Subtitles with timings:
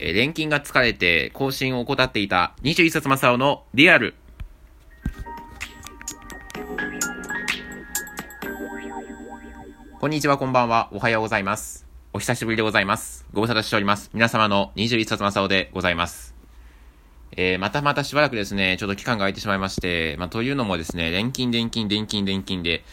[0.00, 4.14] えー、錬金が疲れて更新を怠っていた21冊正雄のリアル。
[10.00, 10.88] こんにちは、こんばんは。
[10.92, 11.84] おはようございます。
[12.12, 13.26] お久しぶりでございます。
[13.32, 14.10] ご無沙汰しております。
[14.14, 16.36] 皆様の21冊正雄でございます。
[17.32, 22.84] えー、またまたしばらくですね、ちょっと期間が空いてしまいまして、まあ、というのもですね、錬金、錬金、錬金、錬金で、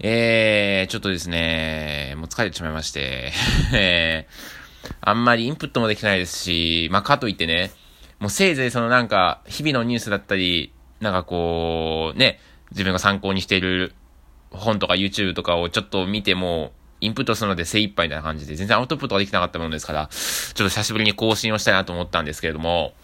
[0.00, 3.32] えー、ちょっとですね、もう疲れてしまいまして、
[3.72, 4.26] え
[4.58, 4.61] ー
[5.00, 7.70] あんまりインプットもできないですし、まあ、かといってね、
[8.18, 12.38] もうせいぜいそのなんか、日々のニュースだったり、なんかこう、ね、
[12.70, 13.94] 自分が参考にしている
[14.50, 20.18] 本とか YouTube とかをちょっと見ても、インプットするので精一杯みたいな感じで、全然アウトプットができなかったものですから、ちょ
[20.52, 22.94] っと久しぶりに更新をしたいなと思ったんですけれども、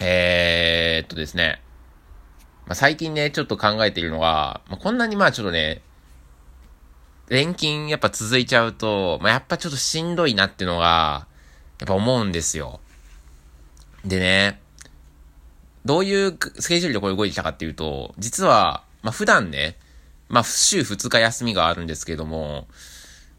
[0.00, 1.60] えー、っとですね、
[2.66, 5.82] まあ、最近ね、ちょっと考えているのは、まあ、こんなにまあちょっとね、
[7.28, 11.26] 錬金やっぱ続いちゃうと、まあ、やっぱちょっとしんどいなってのが、
[11.78, 12.80] やっぱ思うんですよ。
[14.04, 14.60] でね、
[15.84, 19.76] どういうスケジュールでこれ動いてきたかっていうと、実は、まあ、普段ね、
[20.28, 22.66] まあ、週2日休みがあるんですけども、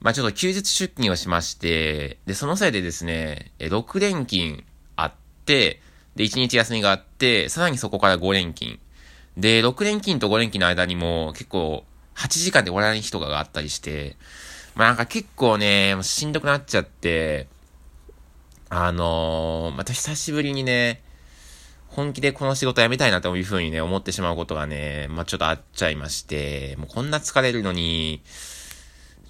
[0.02, 4.64] まあ、ちょっと休日出勤をしまして、で、そのせいでですね、え6連勤
[4.96, 5.14] あっ
[5.46, 5.82] て、
[6.16, 8.80] で、1日休みがあって、さらにそこから5連勤。
[9.38, 14.16] で、6連勤と5連勤の間にも結構8時間で終わらない日とかがあったりして、
[14.76, 17.48] まあなんか結構ね、しんどくなっちゃって、
[18.70, 21.04] あのー、また久しぶりにね、
[21.88, 28.24] 本気でこの仕事辞めたいなというふうにね、思ってしまうことがね、まあちょっとあっちゃいまして、もうこんな疲れるのに、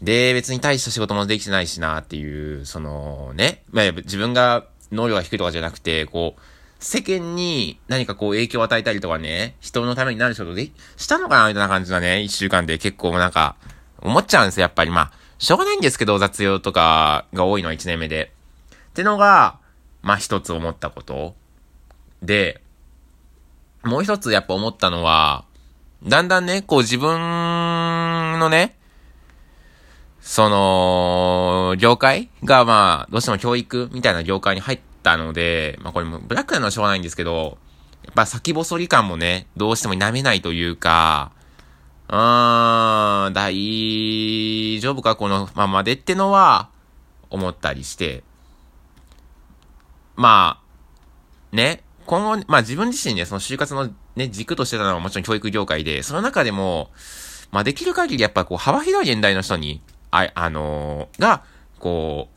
[0.01, 6.41] で、別に大した仕事もできてないしなっていう、そのね、まあ自分が能力が低いとかじゃなくて、こう、
[6.83, 13.55] 世間に何かこう影響を与えたりとかね、人のためになる仕事で、したのかなみたいな感じのね、一週間で結構なんか、
[14.01, 14.91] 思っちゃうんですよ、やっぱり。
[14.91, 18.33] まあ、しょうがないんですけど、雑用とかが多いのは一年目で。
[18.71, 19.59] ってのが、
[20.01, 21.35] まあ一つ思ったこと。
[22.21, 22.61] で、
[23.83, 25.45] もう一つやっぱ思ったのは、
[26.05, 28.75] だんだんね、こう自分のね、
[30.19, 37.57] その、業界がまあ、どうしても教育みたいな業界に入ってったので、まあこれもブラックなのはしょうがないんですけど、
[38.05, 41.31] やっぱ先細り感もね、どうしても舐めないというか、
[42.07, 46.69] うーん、大丈夫かこのままでってのは、
[47.29, 48.23] 思ったりして、
[50.15, 50.61] ま
[51.51, 56.91] あ、ね、今後、まあ自分自身ね、その就活のね、軸としてたのはもちろん教育業界で、その中でも、
[57.51, 59.81] まあできる限りやっぱこう幅広い年代の人に、
[60.11, 61.43] あ、あのー、が、
[61.79, 62.32] こう、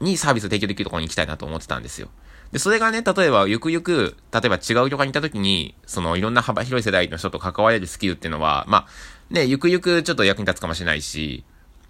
[0.00, 2.08] にサービスを提供できるところに行きたいなと思ってたんですよ。
[2.52, 11.44] で、それがね、例えば、ゆくゆく、例えば違う業界に行った時に、その、いろんな幅広い世代の人と関われるスキルっていうのは、まあ、ね、ゆくゆくちょっと役に立つかもしれないし、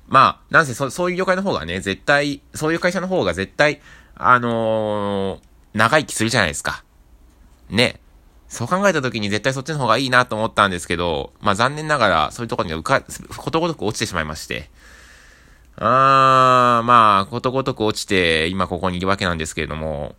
[0.09, 3.81] まあ、なんせそ、そういう業界の方がね、絶対、そういう会社の方が絶対、
[4.17, 6.83] あのー、長生きするじゃないですか。
[7.71, 8.01] ね。
[8.49, 13.03] そう考えた時に絶対そっちの方がいいなと思ったんですけど、まあ残念ながら、そういうところにはうか、
[13.37, 14.71] ことごとく落ちてしまいまして。
[15.81, 20.16] あー、まあ、ことごとく落ちて、今ここにいるわけなんですけれども、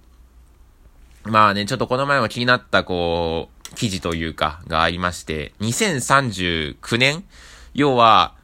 [1.24, 7.26] まあね、ちょっとこの前も気になった、こう、記事というか、がありまして、2039年
[7.74, 8.36] 要は、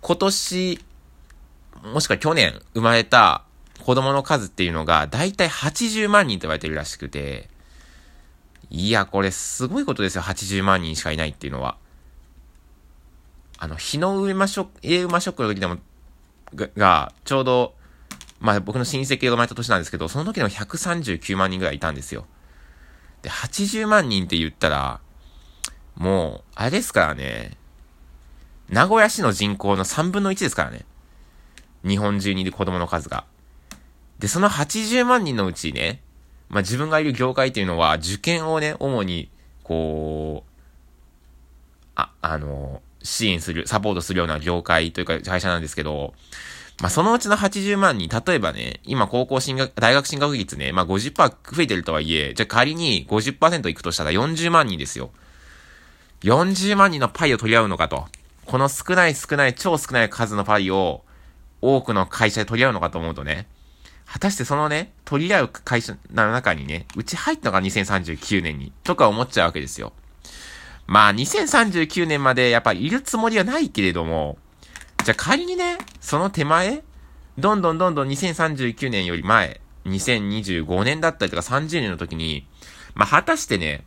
[0.00, 0.80] 今年、
[1.92, 3.42] もしくは去年生まれた
[3.84, 7.48] 子供の数っていうのが、だいたい80万人と言われてるらしくて、
[8.70, 11.76] いや、これすごいことですよ、80万人しかいないっていうのは。
[13.58, 15.78] あの、日の上馬ショック、家馬ショックの時でも
[16.54, 17.74] が、ちょうど、
[18.40, 22.26] まあ僕の親戚が生まれた年なんですけど、その時でも139万人ぐらいいたんですよ。
[23.22, 25.00] で、80万人って言ったら、
[25.96, 27.56] もう、あれですからね、
[28.68, 30.84] 名古屋市の人口の3分の1ですからね。
[31.84, 33.24] 日本中にいる子供の数が。
[34.18, 36.02] で、その80万人のうちね、
[36.48, 39.30] まあ自分がいる業界っていうのは、受験をね、主に、
[39.62, 40.50] こう、
[41.94, 46.14] あ、あの、支援する、サポートするような業界というか会社なんですけど、
[46.80, 55.10] まあ、そのうちの80万人、例えばね、今高校進学、大学進学率ね、まあ、50%増えてるとはいえ、じゃあ仮に50%いくとしたら40万人ですよ。
[56.22, 58.06] 40万人のパイを取り合うのかと。
[58.46, 61.02] この少ない少ない、超少ない数のパイを
[61.60, 63.46] 多くの会社で取り合うのかと思うとね、
[64.06, 69.92] 果たしてそのね、取り合う会社の中にね、うち入ったのが2039年に、とか思っちゃうわけですよ。
[70.90, 74.38] まあ、2039年までやっぱいるつもりはないけれども、
[75.04, 76.82] じゃあ仮にね、その手前、
[77.38, 82.44] どんどんどんどん2039年より前、2025年だったりとか30年の時に、
[82.94, 83.84] まあ、果たしてね、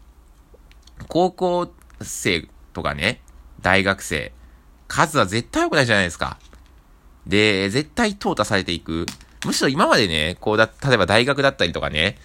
[1.10, 3.22] 高校生とかね、
[3.62, 4.32] 大学生、
[4.88, 6.40] 数は絶対多くないじゃないですか。
[7.28, 9.08] で、絶対淘汰されていく。
[9.46, 12.18] むしろ今までね、こうだ、例えば大学だったりとかね、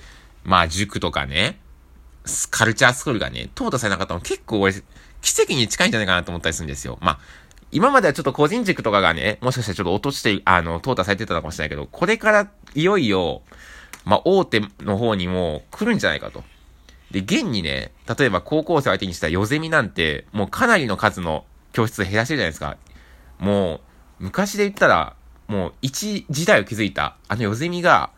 [0.44, 1.58] まあ塾とかね、
[2.50, 4.72] カルチャースクールがね、淘汰されなかったの結構俺、
[5.20, 6.98] 奇跡に近いんじゃないかなと思ったりするんですよ。
[7.00, 7.18] まあ、
[7.70, 13.42] 今まではちょっと個人塾とかがね、もしかしたらちょっと落として、あの、淘汰されてたのかもしれないけど、これからいよいよ、
[14.04, 16.44] まあ、大手の方にも来るんじゃないかと。
[17.10, 22.76] で、現にね、例えば高校生相手にしたヨゼミなんて、もうかなりの数の教室減らしてるじゃないですか。
[23.38, 23.80] もう、
[24.20, 25.14] 昔で言ったら、
[25.46, 28.10] もう一時代を築いた、あのヨゼミが、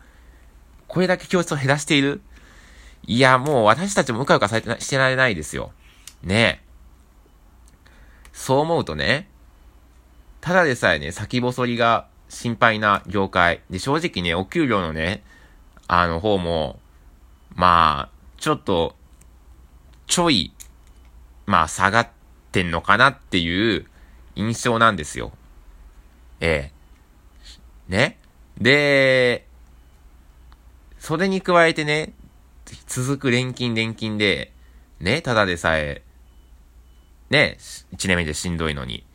[0.87, 2.21] これだけ教室を減らしている。
[3.07, 5.71] いや、もう私たちもうかうかされてなしてられないですよ。
[6.23, 6.71] ねえ
[8.33, 9.27] そう思うとね、
[10.39, 13.61] ただでさえね、先細りが心配な業界。
[13.69, 15.23] で、正直ね、お給料のね、
[15.87, 16.79] あの方も、
[17.53, 18.95] まあ、ちょっと、
[20.07, 20.53] ちょい、
[21.45, 22.09] まあ、下がっ
[22.51, 23.85] てんのかなっていう
[24.35, 25.31] 印象なんですよ。
[26.39, 26.71] え
[27.89, 27.91] え。
[27.91, 28.17] ね。
[28.57, 29.45] で、
[30.97, 32.13] それに加えてね、
[32.91, 34.51] 続く錬金錬金で、
[34.99, 36.01] ね、ただでさえ、
[37.29, 37.57] ね、
[37.93, 39.05] 一年目でしんどいのに。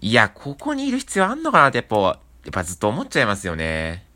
[0.00, 2.18] いや、ここにいる必要あんのかなってやっぱ、やっ
[2.52, 4.06] ぱずっと思っちゃいますよね。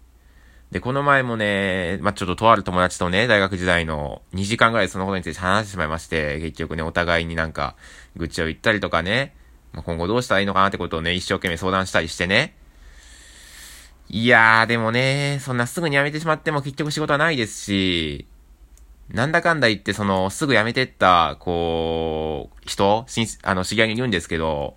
[0.71, 7.75] で、この前もね、まあ、ちょっととある友達とね、大学時代の2時間ぐらいそのことについて話してしまいまして、結局ね、お互いになんか、
[8.15, 9.35] 愚痴を言ったりとかね、
[9.73, 12.55] まあ、今後どうしたらいいのかなってことをね、一生懸命相談したりしてね。
[14.09, 18.29] いやー、でもね、そんなすぐに辞めてしまっても結局仕事はないですし、
[19.13, 24.77] なんだかんだ言って、その、すぐ辞めてった、こう、人、し、あの、知り合いに言うんですけど、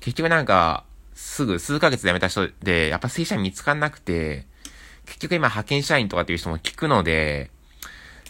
[0.00, 0.84] 結局なんか、
[1.14, 4.46] すぐ数ヶ月で辞めた人で、やっぱ正社員見つかんなくて、
[5.06, 7.50] 結局今派遣社員とかっていう人も聞くので、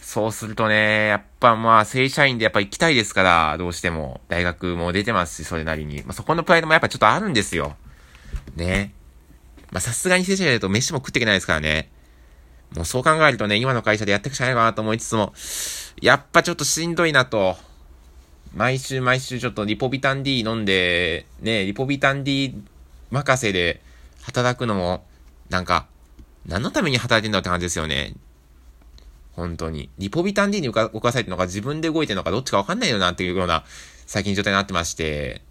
[0.01, 4.19] そうするとね、やっぱまあ正社員でやっぱ行きたいですから、どうしても。
[4.27, 6.03] 大学も出てますし、それなりに。
[6.03, 7.77] まあそこのプライドもやっぱちょっとあるんですよ。
[8.55, 8.93] ね。
[9.71, 11.89] まあさすがに正社員だと飯も食っていけないですからね。
[12.75, 15.33] もうそう考えるとね、今の会社でやっていくしかないかなと思いつつも、
[16.01, 17.57] やっぱちょっとしんどいなと。
[18.55, 22.61] 毎週毎週ちょっとリポビタン D 飲んで、ね、リポビタン D
[23.09, 23.81] 任せで
[24.23, 25.05] 働くのも、
[25.49, 25.87] なんか、
[26.45, 28.13] 何のために働いてんだって感じですよね。
[29.33, 29.89] 本当に。
[29.97, 33.63] リポビタン D に動かされてるのか自分で動いてるのかどっちかわかんないよなっていうような
[34.05, 35.41] 最近状態になってまして、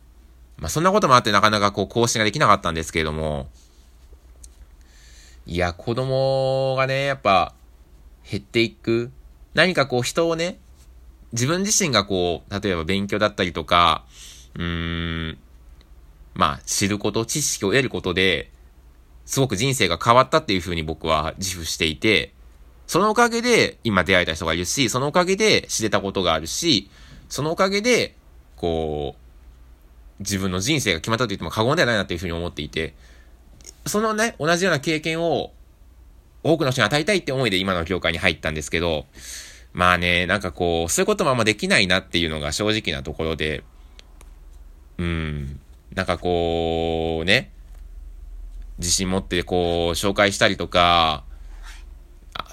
[0.59, 3.49] まあそんなこともあってなかなかこう更新ができなかったんですけれども、
[5.47, 7.55] いや、子供がね、やっぱ
[8.31, 9.11] 減っていく。
[9.55, 10.59] 何かこう人をね、
[11.33, 14.05] 自分自身がこう、例えば勉強だったりとか、
[14.55, 15.39] うーん、
[16.35, 18.51] まあ、知ること、知識を得ることで、
[19.27, 22.33] すごく人生が変わったっていうふうに僕は自負していて、
[22.87, 26.91] そのおかげで今出会えた人がいるし、そのおかげで知れたことがあるし、
[27.29, 28.17] そのおかげで、
[28.57, 29.21] こう、
[30.21, 32.95] 自分の人生が決まったと言っても過言ではないなっていうふうに思っていて、
[33.87, 35.53] そのね、同じような経験を
[36.43, 39.07] 多くの人に与えたいって思いで今の業界に入ったんですけど、
[39.73, 43.63] まあね、なんかこう、そういうこともあんまできないなっていうのが正直なところで、
[44.99, 45.61] うん、
[45.95, 47.51] なんかこう、ね、
[48.79, 51.25] 自信持ってこう、紹介したりとか、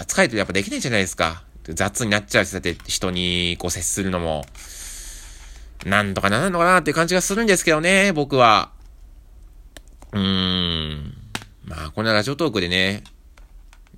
[0.06, 1.44] 疲れてやっぱできないじゃないですか。
[1.64, 4.46] 雑になっちゃうし、だって人にこう接するのも、
[5.86, 8.72] なんとかならんのかなっていう感じがするんですけどね、僕は。
[10.12, 11.17] うーん。
[11.68, 13.04] まあ、こんなラジオトークでね、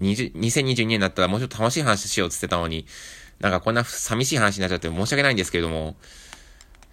[0.01, 2.88] 2022年になったらもうちょっと楽しい話しようって言ってたのに、
[3.39, 5.96] なんかこんな寂しい話になっちゃって申し訳ないんですけれども、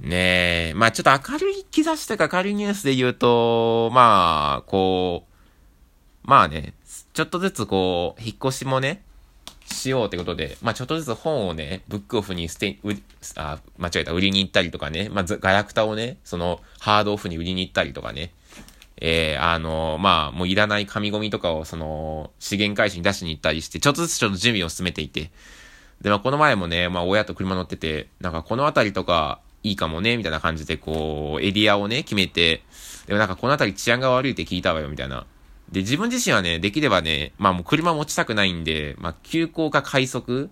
[0.01, 6.75] ねえ、まあちょっと明るい兆しとか明るいニュースで言うと、まあ、こう、まあね、
[7.15, 9.03] ちょっとずつこう、引っ越しもね、
[9.65, 12.93] しようってことで、まあちょっとずつ本をね、ブックオフに捨て、う
[13.37, 18.33] あ、間違えた、売りに行ったりとかね、まあガラクタをね、そのハードオフに売りに行ったりとかね、
[19.01, 25.31] えー、あの、まあ、もういらない紙ゴミとかを、その、資源回収に出しに行ったりして、ちょっとずつちょっと準備を進めていて、
[26.01, 32.63] で、まあ、この前もね、まあ、親と車乗ってて、なんかこの辺りとか、いいかもね、みたいな感じで、こう、エリアをね、決めて、
[33.07, 35.27] でもなんかこの辺り治安が悪いって聞いたわよ、みたいな。
[35.71, 40.51] で、自分自身はね、できればね、まあもう車持ちたくないんで、まあ急行か快速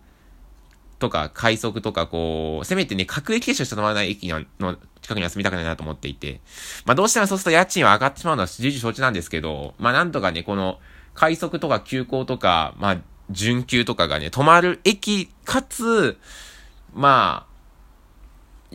[0.98, 4.44] とか快速とかこう、せめてね、各駅停車して止まらない駅の
[5.02, 6.40] 近くには住みたくないなと思っていて、
[6.84, 10.78] まあどうしてもそうすると家賃は上がってしまうのは重々承知なんですけど、まあなんとかね、この
[11.14, 12.96] 快速とか急行とか、まあ
[13.30, 16.18] 準急とかがね、止まる駅かつ、
[16.94, 17.54] まあ、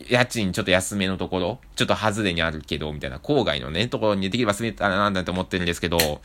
[0.08, 6.18] 家賃ちょっと安めのところ、ちょっと外れにあるけど、みたいな、郊外のね、ところにできれば住めたらな、なんて思ってるんですけど、ま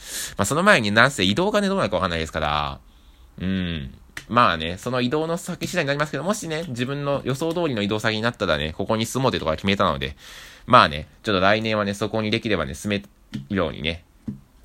[0.43, 2.79] あその前になんせ移動がね、どうなるかわかんないですから、
[3.39, 3.93] うん。
[4.27, 10.15] まあね、その移動の先次第になりますけど、もしね、自分の予想通りの移動先になったらね、ここに住もうてところ決めたので、
[10.65, 13.03] まあね、ちょっと来年はね、そこにできればね、住め
[13.49, 14.03] るようにね、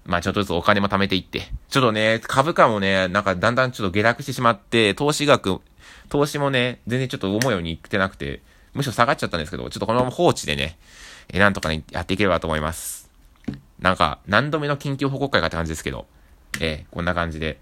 [0.06, 5.60] まあちょっとずつお金も貯めていって、ちょっとね、株価もね、なんかだんだんちょっと下落してしまって、投資額、
[6.08, 8.40] 投資もね、全然ちょっと思うようにいってなくて、
[8.72, 10.78] むしろ下がっちゃったんですけど、ちょっとこのまま放置でね、
[11.32, 13.10] えなんとかね、やっていければと思います。
[13.78, 16.06] なんか、何度目の緊急報告会かって感じですけど、
[16.60, 17.58] えー、こんな感じで、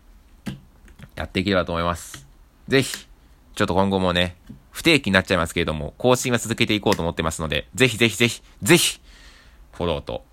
[1.19, 2.29] やっていければと思います。
[2.69, 3.07] ぜひ、
[3.55, 4.37] ちょっと今後もね、
[4.71, 9.01] 不定期になっちゃいますけれども、更新は続けていこうと思ってますので、ぜひぜひぜひ、ぜひ、
[9.73, 10.25] フォローと、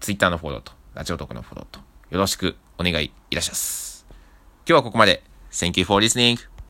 [0.00, 1.80] Twitter のフォローと、ラジオトークのフォローと、
[2.10, 4.06] よろしくお願いいたします。
[4.66, 5.22] 今日はここまで。
[5.50, 6.49] Thank you for listening.